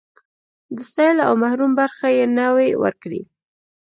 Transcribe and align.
د 0.75 0.77
سايل 0.93 1.17
او 1.27 1.33
محروم 1.43 1.71
برخه 1.81 2.07
يې 2.17 2.25
نه 2.37 2.47
وي 2.55 2.69
ورکړې. 2.83 3.21